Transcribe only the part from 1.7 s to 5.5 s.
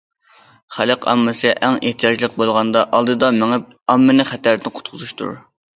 ئېھتىياجلىق بولغاندا ئالدىدا مېڭىپ، ئاممىنى خەتەردىن قۇتقۇزۇشتۇر.